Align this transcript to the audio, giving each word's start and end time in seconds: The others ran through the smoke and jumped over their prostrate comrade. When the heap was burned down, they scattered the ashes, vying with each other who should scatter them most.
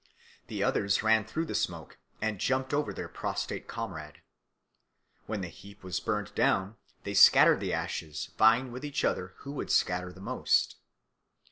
The 0.47 0.63
others 0.63 1.03
ran 1.03 1.25
through 1.25 1.45
the 1.45 1.53
smoke 1.53 1.99
and 2.23 2.39
jumped 2.39 2.73
over 2.73 2.91
their 2.91 3.07
prostrate 3.07 3.67
comrade. 3.67 4.23
When 5.27 5.41
the 5.41 5.47
heap 5.47 5.83
was 5.83 5.99
burned 5.99 6.33
down, 6.33 6.77
they 7.03 7.13
scattered 7.13 7.59
the 7.59 7.73
ashes, 7.73 8.31
vying 8.35 8.71
with 8.71 8.83
each 8.83 9.05
other 9.05 9.35
who 9.41 9.61
should 9.61 9.69
scatter 9.69 10.11
them 10.11 10.23
most. 10.23 10.77